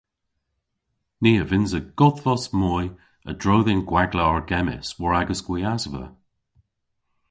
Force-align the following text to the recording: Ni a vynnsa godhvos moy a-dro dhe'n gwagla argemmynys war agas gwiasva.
Ni 1.21 1.31
a 1.41 1.45
vynnsa 1.49 1.79
godhvos 1.99 2.43
moy 2.61 2.85
a-dro 3.29 3.57
dhe'n 3.65 3.85
gwagla 3.89 4.23
argemmynys 4.33 4.89
war 4.99 5.13
agas 5.21 5.41
gwiasva. 5.47 6.03